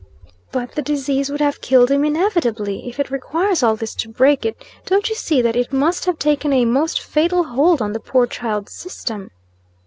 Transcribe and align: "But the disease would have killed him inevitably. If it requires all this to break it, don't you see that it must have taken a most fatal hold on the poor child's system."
"But 0.51 0.71
the 0.71 0.81
disease 0.81 1.29
would 1.29 1.41
have 1.41 1.61
killed 1.61 1.91
him 1.91 2.03
inevitably. 2.03 2.89
If 2.89 2.99
it 2.99 3.11
requires 3.11 3.61
all 3.61 3.75
this 3.75 3.93
to 3.97 4.09
break 4.09 4.47
it, 4.47 4.57
don't 4.87 5.07
you 5.09 5.13
see 5.13 5.43
that 5.43 5.55
it 5.55 5.71
must 5.71 6.05
have 6.05 6.17
taken 6.17 6.51
a 6.51 6.65
most 6.65 6.99
fatal 6.99 7.43
hold 7.43 7.83
on 7.83 7.93
the 7.93 7.99
poor 7.99 8.25
child's 8.25 8.71
system." 8.71 9.29